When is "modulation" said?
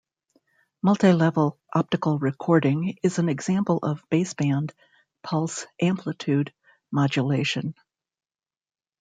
6.91-7.75